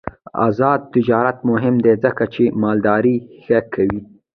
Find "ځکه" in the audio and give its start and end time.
2.03-2.23